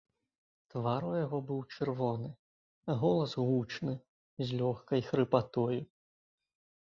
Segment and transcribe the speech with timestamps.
[0.73, 2.29] Твар у яго быў чырвоны,
[2.93, 3.93] а голас гучны,
[4.47, 5.81] з лёгкай хрыпатою.